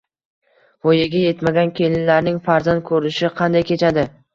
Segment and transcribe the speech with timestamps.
[0.87, 4.13] Voyaga etmagan kelinlarning farzand ko`rishi qanday kechadi